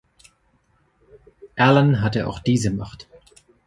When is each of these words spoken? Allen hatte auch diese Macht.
Allen 1.57 2.01
hatte 2.01 2.25
auch 2.25 2.39
diese 2.39 2.71
Macht. 2.71 3.07